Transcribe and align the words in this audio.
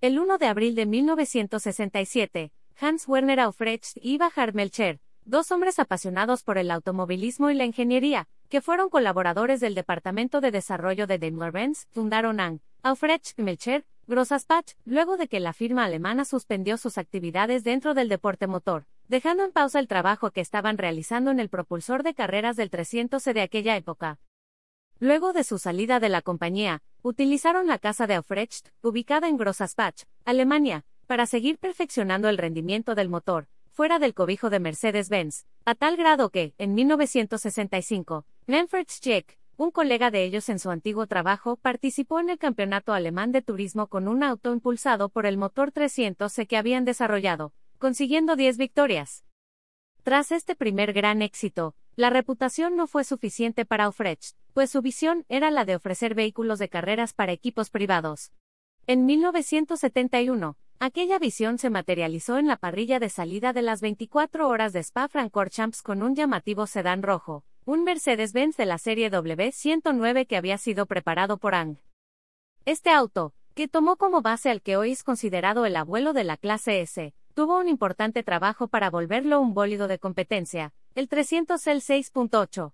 El 0.00 0.20
1 0.20 0.38
de 0.38 0.46
abril 0.46 0.76
de 0.76 0.86
1967, 0.86 2.52
Hans 2.80 3.08
Werner 3.08 3.40
Aufrecht 3.40 3.96
y 3.96 4.16
Bachar 4.16 4.54
Melcher, 4.54 5.00
dos 5.24 5.50
hombres 5.50 5.80
apasionados 5.80 6.44
por 6.44 6.56
el 6.56 6.70
automovilismo 6.70 7.50
y 7.50 7.54
la 7.54 7.64
ingeniería, 7.64 8.28
que 8.48 8.60
fueron 8.60 8.90
colaboradores 8.90 9.58
del 9.58 9.74
Departamento 9.74 10.40
de 10.40 10.52
Desarrollo 10.52 11.08
de 11.08 11.18
Daimler-Benz, 11.18 11.88
fundaron 11.90 12.38
ANG, 12.38 12.60
Aufrecht 12.84 13.36
Melcher, 13.40 13.84
Grossaspach, 14.06 14.76
luego 14.84 15.16
de 15.16 15.26
que 15.26 15.40
la 15.40 15.52
firma 15.52 15.84
alemana 15.84 16.24
suspendió 16.24 16.76
sus 16.76 16.96
actividades 16.96 17.64
dentro 17.64 17.94
del 17.94 18.08
deporte 18.08 18.46
motor, 18.46 18.86
dejando 19.08 19.44
en 19.44 19.50
pausa 19.50 19.80
el 19.80 19.88
trabajo 19.88 20.30
que 20.30 20.40
estaban 20.40 20.78
realizando 20.78 21.32
en 21.32 21.40
el 21.40 21.48
propulsor 21.48 22.04
de 22.04 22.14
carreras 22.14 22.54
del 22.54 22.70
300 22.70 23.24
de 23.24 23.40
aquella 23.40 23.76
época. 23.76 24.20
Luego 25.00 25.32
de 25.32 25.44
su 25.44 25.58
salida 25.58 26.00
de 26.00 26.08
la 26.08 26.22
compañía, 26.22 26.82
utilizaron 27.02 27.68
la 27.68 27.78
casa 27.78 28.08
de 28.08 28.14
Aufrecht, 28.14 28.70
ubicada 28.82 29.28
en 29.28 29.36
Grossaspach, 29.36 30.02
Alemania, 30.24 30.84
para 31.06 31.26
seguir 31.26 31.58
perfeccionando 31.58 32.28
el 32.28 32.36
rendimiento 32.36 32.96
del 32.96 33.08
motor, 33.08 33.46
fuera 33.70 34.00
del 34.00 34.12
cobijo 34.12 34.50
de 34.50 34.58
Mercedes-Benz, 34.58 35.46
a 35.64 35.76
tal 35.76 35.96
grado 35.96 36.30
que, 36.30 36.52
en 36.58 36.74
1965, 36.74 38.26
Manfred 38.48 38.86
Schick, 38.88 39.38
un 39.56 39.70
colega 39.70 40.10
de 40.10 40.24
ellos 40.24 40.48
en 40.48 40.58
su 40.58 40.68
antiguo 40.68 41.06
trabajo, 41.06 41.56
participó 41.56 42.18
en 42.18 42.30
el 42.30 42.38
campeonato 42.38 42.92
alemán 42.92 43.30
de 43.30 43.40
turismo 43.40 43.86
con 43.86 44.08
un 44.08 44.24
auto 44.24 44.52
impulsado 44.52 45.10
por 45.10 45.26
el 45.26 45.36
motor 45.36 45.72
300C 45.72 46.48
que 46.48 46.56
habían 46.56 46.84
desarrollado, 46.84 47.52
consiguiendo 47.78 48.34
10 48.34 48.56
victorias. 48.56 49.24
Tras 50.02 50.32
este 50.32 50.56
primer 50.56 50.92
gran 50.92 51.22
éxito, 51.22 51.76
la 51.94 52.10
reputación 52.10 52.76
no 52.76 52.86
fue 52.86 53.04
suficiente 53.04 53.64
para 53.64 53.84
Aufrecht, 53.84 54.36
pues 54.58 54.70
su 54.72 54.82
visión 54.82 55.24
era 55.28 55.52
la 55.52 55.64
de 55.64 55.76
ofrecer 55.76 56.16
vehículos 56.16 56.58
de 56.58 56.68
carreras 56.68 57.12
para 57.12 57.30
equipos 57.30 57.70
privados. 57.70 58.32
En 58.88 59.06
1971, 59.06 60.56
Aquella 60.80 61.20
visión 61.20 61.58
se 61.58 61.70
materializó 61.70 62.38
en 62.38 62.48
la 62.48 62.56
parrilla 62.56 62.98
de 62.98 63.08
salida 63.08 63.52
de 63.52 63.62
las 63.62 63.80
24 63.80 64.48
horas 64.48 64.72
de 64.72 64.80
Spa-Francorchamps 64.80 65.80
con 65.80 66.02
un 66.02 66.16
llamativo 66.16 66.66
sedán 66.66 67.04
rojo, 67.04 67.44
un 67.66 67.84
Mercedes-Benz 67.84 68.56
de 68.56 68.66
la 68.66 68.78
serie 68.78 69.12
W109 69.12 70.26
que 70.26 70.36
había 70.36 70.58
sido 70.58 70.86
preparado 70.86 71.38
por 71.38 71.54
Ang. 71.54 71.76
Este 72.64 72.90
auto, 72.90 73.34
que 73.54 73.68
tomó 73.68 73.94
como 73.94 74.22
base 74.22 74.50
al 74.50 74.60
que 74.60 74.76
hoy 74.76 74.90
es 74.90 75.04
considerado 75.04 75.66
el 75.66 75.76
abuelo 75.76 76.12
de 76.14 76.24
la 76.24 76.36
clase 76.36 76.80
S, 76.80 77.14
tuvo 77.32 77.60
un 77.60 77.68
importante 77.68 78.24
trabajo 78.24 78.66
para 78.66 78.90
volverlo 78.90 79.40
un 79.40 79.54
bólido 79.54 79.86
de 79.86 80.00
competencia, 80.00 80.72
el 80.96 81.08
300L 81.08 81.78
6.8. 81.78 82.72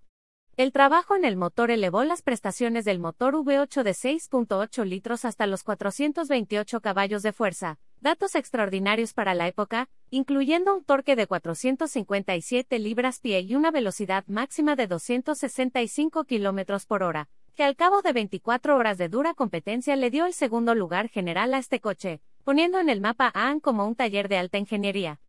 El 0.57 0.71
trabajo 0.71 1.17
en 1.17 1.25
el 1.25 1.35
motor 1.35 1.69
elevó 1.69 2.05
las 2.05 2.21
prestaciones 2.21 2.85
del 2.85 2.97
motor 2.97 3.35
V8 3.35 3.83
de 3.83 3.91
6.8 3.91 4.85
litros 4.85 5.25
hasta 5.25 5.47
los 5.47 5.63
428 5.63 6.79
caballos 6.79 7.23
de 7.23 7.33
fuerza, 7.33 7.77
datos 7.99 8.35
extraordinarios 8.35 9.11
para 9.11 9.33
la 9.33 9.49
época, 9.49 9.89
incluyendo 10.11 10.73
un 10.73 10.85
torque 10.85 11.17
de 11.17 11.27
457 11.27 12.79
libras-pie 12.79 13.41
y 13.41 13.55
una 13.55 13.69
velocidad 13.69 14.23
máxima 14.27 14.77
de 14.77 14.87
265 14.87 16.23
km 16.23 16.85
por 16.87 17.03
hora, 17.03 17.27
que 17.53 17.65
al 17.65 17.75
cabo 17.75 18.01
de 18.01 18.13
24 18.13 18.77
horas 18.77 18.97
de 18.97 19.09
dura 19.09 19.33
competencia 19.33 19.97
le 19.97 20.09
dio 20.09 20.25
el 20.25 20.33
segundo 20.33 20.73
lugar 20.73 21.09
general 21.09 21.53
a 21.53 21.57
este 21.57 21.81
coche, 21.81 22.21
poniendo 22.45 22.79
en 22.79 22.87
el 22.87 23.01
mapa 23.01 23.29
a 23.33 23.49
AN 23.49 23.59
como 23.59 23.85
un 23.85 23.95
taller 23.95 24.29
de 24.29 24.37
alta 24.37 24.57
ingeniería. 24.57 25.19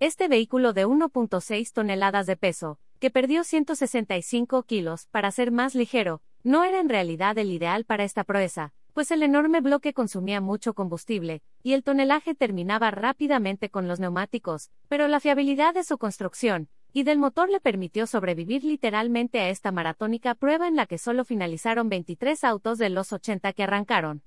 Este 0.00 0.26
vehículo 0.26 0.72
de 0.72 0.86
1.6 0.86 1.72
toneladas 1.72 2.26
de 2.26 2.36
peso, 2.36 2.80
que 2.98 3.10
perdió 3.10 3.44
165 3.44 4.64
kilos 4.64 5.06
para 5.12 5.30
ser 5.30 5.52
más 5.52 5.76
ligero, 5.76 6.20
no 6.42 6.64
era 6.64 6.80
en 6.80 6.88
realidad 6.88 7.38
el 7.38 7.52
ideal 7.52 7.84
para 7.84 8.02
esta 8.02 8.24
proeza, 8.24 8.72
pues 8.92 9.12
el 9.12 9.22
enorme 9.22 9.60
bloque 9.60 9.94
consumía 9.94 10.40
mucho 10.40 10.74
combustible, 10.74 11.42
y 11.62 11.74
el 11.74 11.84
tonelaje 11.84 12.34
terminaba 12.34 12.90
rápidamente 12.90 13.70
con 13.70 13.86
los 13.86 14.00
neumáticos, 14.00 14.72
pero 14.88 15.06
la 15.06 15.20
fiabilidad 15.20 15.74
de 15.74 15.84
su 15.84 15.96
construcción 15.96 16.68
y 16.92 17.04
del 17.04 17.18
motor 17.18 17.48
le 17.48 17.60
permitió 17.60 18.08
sobrevivir 18.08 18.64
literalmente 18.64 19.40
a 19.40 19.48
esta 19.48 19.70
maratónica 19.70 20.34
prueba 20.34 20.66
en 20.66 20.74
la 20.74 20.86
que 20.86 20.98
solo 20.98 21.24
finalizaron 21.24 21.88
23 21.88 22.42
autos 22.42 22.78
de 22.78 22.90
los 22.90 23.12
80 23.12 23.52
que 23.52 23.62
arrancaron. 23.62 24.22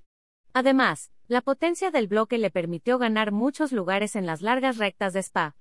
Además, 0.60 1.12
la 1.28 1.42
potencia 1.42 1.92
del 1.92 2.08
bloque 2.08 2.40
le 2.40 2.50
permitió 2.50 2.98
ganar 2.98 3.32
muchos 3.32 3.72
lugares 3.72 4.16
en 4.16 4.26
las 4.26 4.42
largas 4.42 4.78
rectas 4.78 5.14
de 5.14 5.20
Spa. 5.20 5.56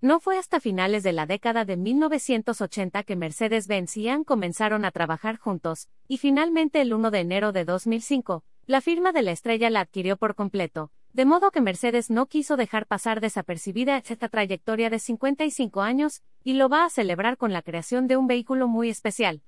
No 0.00 0.20
fue 0.20 0.38
hasta 0.38 0.60
finales 0.60 1.02
de 1.02 1.12
la 1.12 1.26
década 1.26 1.64
de 1.64 1.76
1980 1.76 3.02
que 3.02 3.16
Mercedes-Benz 3.16 3.96
y 3.96 4.08
AN 4.08 4.22
comenzaron 4.22 4.84
a 4.84 4.92
trabajar 4.92 5.38
juntos, 5.38 5.88
y 6.06 6.18
finalmente 6.18 6.80
el 6.80 6.94
1 6.94 7.10
de 7.10 7.18
enero 7.18 7.50
de 7.50 7.64
2005, 7.64 8.44
la 8.66 8.80
firma 8.80 9.10
de 9.10 9.22
la 9.22 9.32
estrella 9.32 9.70
la 9.70 9.80
adquirió 9.80 10.16
por 10.16 10.36
completo, 10.36 10.92
de 11.12 11.24
modo 11.24 11.50
que 11.50 11.60
Mercedes 11.60 12.08
no 12.08 12.26
quiso 12.26 12.56
dejar 12.56 12.86
pasar 12.86 13.20
desapercibida 13.20 14.04
esta 14.06 14.28
trayectoria 14.28 14.88
de 14.88 15.00
55 15.00 15.80
años, 15.80 16.22
y 16.44 16.52
lo 16.52 16.68
va 16.68 16.84
a 16.84 16.90
celebrar 16.90 17.38
con 17.38 17.52
la 17.52 17.62
creación 17.62 18.06
de 18.06 18.16
un 18.16 18.28
vehículo 18.28 18.68
muy 18.68 18.88
especial. 18.88 19.42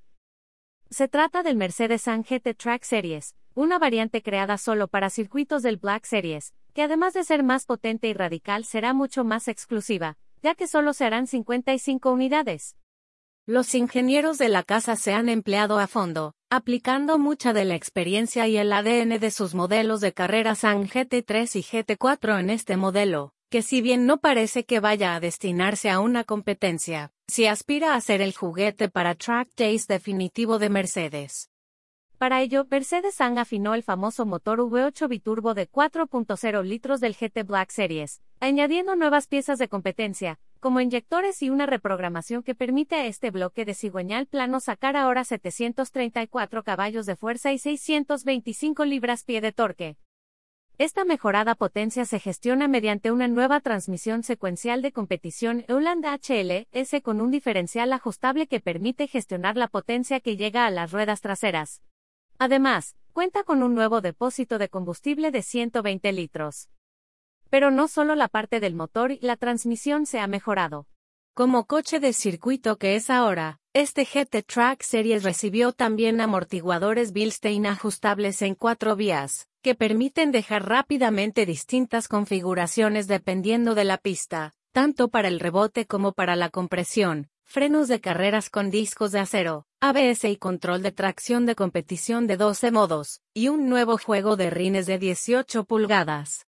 Se 0.90 1.08
trata 1.08 1.42
del 1.42 1.56
Mercedes-AN 1.56 2.22
GT 2.22 2.54
Track 2.54 2.84
Series, 2.84 3.34
una 3.54 3.78
variante 3.78 4.22
creada 4.22 4.58
solo 4.58 4.88
para 4.88 5.10
circuitos 5.10 5.62
del 5.62 5.76
Black 5.76 6.04
Series, 6.04 6.54
que 6.72 6.82
además 6.82 7.14
de 7.14 7.24
ser 7.24 7.42
más 7.42 7.66
potente 7.66 8.08
y 8.08 8.12
radical 8.12 8.64
será 8.64 8.94
mucho 8.94 9.24
más 9.24 9.48
exclusiva, 9.48 10.16
ya 10.42 10.54
que 10.54 10.66
solo 10.66 10.92
se 10.92 11.04
harán 11.04 11.26
55 11.26 12.12
unidades. 12.12 12.76
Los 13.46 13.74
ingenieros 13.74 14.38
de 14.38 14.48
la 14.48 14.62
casa 14.62 14.96
se 14.96 15.12
han 15.12 15.28
empleado 15.28 15.78
a 15.78 15.86
fondo, 15.86 16.32
aplicando 16.50 17.18
mucha 17.18 17.52
de 17.52 17.64
la 17.64 17.74
experiencia 17.74 18.48
y 18.48 18.56
el 18.56 18.72
ADN 18.72 19.18
de 19.18 19.30
sus 19.30 19.54
modelos 19.54 20.00
de 20.00 20.12
carreras 20.12 20.60
SAN 20.60 20.88
GT3 20.88 21.56
y 21.56 21.62
GT4 21.62 22.40
en 22.40 22.50
este 22.50 22.76
modelo, 22.76 23.34
que 23.54 23.62
si 23.62 23.80
bien 23.80 24.04
no 24.04 24.18
parece 24.18 24.64
que 24.64 24.80
vaya 24.80 25.14
a 25.14 25.20
destinarse 25.20 25.88
a 25.88 26.00
una 26.00 26.24
competencia, 26.24 27.12
si 27.28 27.46
aspira 27.46 27.94
a 27.94 28.00
ser 28.00 28.20
el 28.20 28.34
juguete 28.34 28.88
para 28.88 29.14
track 29.14 29.48
days 29.56 29.86
definitivo 29.86 30.58
de 30.58 30.70
Mercedes. 30.70 31.52
Para 32.18 32.42
ello, 32.42 32.66
Mercedes-ANG 32.68 33.38
afinó 33.38 33.74
el 33.74 33.84
famoso 33.84 34.26
motor 34.26 34.58
V8 34.58 35.06
biturbo 35.06 35.54
de 35.54 35.70
4.0 35.70 36.64
litros 36.64 36.98
del 36.98 37.14
GT 37.14 37.44
Black 37.44 37.70
Series, 37.70 38.22
añadiendo 38.40 38.96
nuevas 38.96 39.28
piezas 39.28 39.60
de 39.60 39.68
competencia, 39.68 40.40
como 40.58 40.80
inyectores 40.80 41.40
y 41.40 41.48
una 41.48 41.66
reprogramación 41.66 42.42
que 42.42 42.56
permite 42.56 42.96
a 42.96 43.06
este 43.06 43.30
bloque 43.30 43.64
de 43.64 43.74
cigüeñal 43.74 44.26
plano 44.26 44.58
sacar 44.58 44.96
ahora 44.96 45.22
734 45.22 46.64
caballos 46.64 47.06
de 47.06 47.14
fuerza 47.14 47.52
y 47.52 47.58
625 47.58 48.84
libras-pie 48.84 49.40
de 49.40 49.52
torque. 49.52 49.96
Esta 50.76 51.04
mejorada 51.04 51.54
potencia 51.54 52.04
se 52.04 52.18
gestiona 52.18 52.66
mediante 52.66 53.12
una 53.12 53.28
nueva 53.28 53.60
transmisión 53.60 54.24
secuencial 54.24 54.82
de 54.82 54.90
competición 54.90 55.64
Euland 55.68 56.04
HLS 56.04 57.00
con 57.00 57.20
un 57.20 57.30
diferencial 57.30 57.92
ajustable 57.92 58.48
que 58.48 58.58
permite 58.58 59.06
gestionar 59.06 59.56
la 59.56 59.68
potencia 59.68 60.18
que 60.18 60.36
llega 60.36 60.66
a 60.66 60.72
las 60.72 60.90
ruedas 60.90 61.20
traseras. 61.20 61.80
Además, 62.38 62.96
cuenta 63.12 63.44
con 63.44 63.62
un 63.62 63.76
nuevo 63.76 64.00
depósito 64.00 64.58
de 64.58 64.68
combustible 64.68 65.30
de 65.30 65.42
120 65.42 66.10
litros. 66.10 66.68
Pero 67.50 67.70
no 67.70 67.86
solo 67.86 68.16
la 68.16 68.26
parte 68.26 68.58
del 68.58 68.74
motor 68.74 69.12
y 69.12 69.20
la 69.20 69.36
transmisión 69.36 70.06
se 70.06 70.18
ha 70.18 70.26
mejorado. 70.26 70.88
Como 71.34 71.66
coche 71.66 72.00
de 72.00 72.12
circuito 72.12 72.78
que 72.78 72.96
es 72.96 73.10
ahora, 73.10 73.60
este 73.74 74.04
GT 74.04 74.42
Track 74.42 74.82
Series 74.82 75.22
recibió 75.22 75.72
también 75.72 76.20
amortiguadores 76.20 77.12
Bilstein 77.12 77.66
ajustables 77.66 78.42
en 78.42 78.56
cuatro 78.56 78.96
vías, 78.96 79.48
que 79.64 79.74
permiten 79.74 80.30
dejar 80.30 80.68
rápidamente 80.68 81.46
distintas 81.46 82.06
configuraciones 82.06 83.06
dependiendo 83.06 83.74
de 83.74 83.84
la 83.84 83.96
pista, 83.96 84.52
tanto 84.72 85.08
para 85.08 85.28
el 85.28 85.40
rebote 85.40 85.86
como 85.86 86.12
para 86.12 86.36
la 86.36 86.50
compresión, 86.50 87.30
frenos 87.44 87.88
de 87.88 87.98
carreras 87.98 88.50
con 88.50 88.70
discos 88.70 89.10
de 89.10 89.20
acero, 89.20 89.64
ABS 89.80 90.24
y 90.24 90.36
control 90.36 90.82
de 90.82 90.92
tracción 90.92 91.46
de 91.46 91.54
competición 91.54 92.26
de 92.26 92.36
12 92.36 92.72
modos, 92.72 93.22
y 93.32 93.48
un 93.48 93.70
nuevo 93.70 93.96
juego 93.96 94.36
de 94.36 94.50
rines 94.50 94.84
de 94.84 94.98
18 94.98 95.64
pulgadas. 95.64 96.44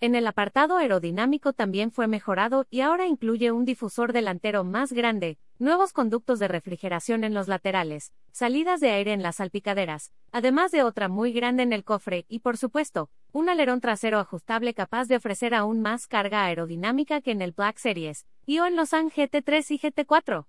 En 0.00 0.14
el 0.14 0.28
apartado 0.28 0.76
aerodinámico 0.76 1.52
también 1.52 1.90
fue 1.90 2.06
mejorado 2.06 2.66
y 2.70 2.82
ahora 2.82 3.06
incluye 3.06 3.50
un 3.50 3.64
difusor 3.64 4.12
delantero 4.12 4.62
más 4.62 4.92
grande, 4.92 5.38
nuevos 5.58 5.92
conductos 5.92 6.38
de 6.38 6.46
refrigeración 6.46 7.24
en 7.24 7.34
los 7.34 7.48
laterales, 7.48 8.12
salidas 8.30 8.78
de 8.78 8.90
aire 8.90 9.12
en 9.12 9.24
las 9.24 9.36
salpicaderas, 9.36 10.12
además 10.30 10.70
de 10.70 10.84
otra 10.84 11.08
muy 11.08 11.32
grande 11.32 11.64
en 11.64 11.72
el 11.72 11.82
cofre 11.82 12.26
y, 12.28 12.38
por 12.38 12.56
supuesto, 12.56 13.10
un 13.32 13.48
alerón 13.48 13.80
trasero 13.80 14.20
ajustable 14.20 14.72
capaz 14.72 15.08
de 15.08 15.16
ofrecer 15.16 15.52
aún 15.52 15.82
más 15.82 16.06
carga 16.06 16.44
aerodinámica 16.44 17.20
que 17.20 17.32
en 17.32 17.42
el 17.42 17.50
Black 17.50 17.78
Series, 17.78 18.24
y 18.46 18.60
o 18.60 18.66
en 18.66 18.76
los 18.76 18.94
AN 18.94 19.10
GT3 19.10 19.70
y 19.72 19.78
GT4. 19.80 20.46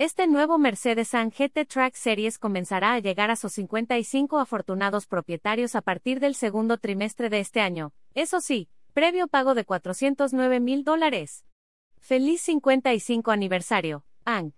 Este 0.00 0.28
nuevo 0.28 0.58
Mercedes-AN 0.58 1.32
GT 1.32 1.66
Track 1.66 1.96
Series 1.96 2.38
comenzará 2.38 2.92
a 2.92 3.00
llegar 3.00 3.32
a 3.32 3.36
sus 3.36 3.54
55 3.54 4.38
afortunados 4.38 5.08
propietarios 5.08 5.74
a 5.74 5.82
partir 5.82 6.20
del 6.20 6.36
segundo 6.36 6.78
trimestre 6.78 7.30
de 7.30 7.40
este 7.40 7.60
año, 7.60 7.92
eso 8.14 8.40
sí, 8.40 8.68
previo 8.92 9.26
pago 9.26 9.56
de 9.56 9.64
409 9.64 10.60
mil 10.60 10.84
dólares. 10.84 11.44
Feliz 11.98 12.42
55 12.42 13.32
aniversario, 13.32 14.04
Ang. 14.24 14.52